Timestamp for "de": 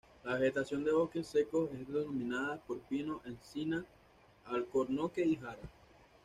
0.83-0.91